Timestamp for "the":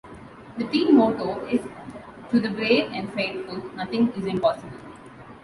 0.57-0.63, 2.39-2.49